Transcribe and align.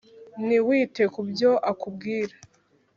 ntiwite 0.45 1.03
kubyo 1.13 1.51
akubwira 1.71 2.33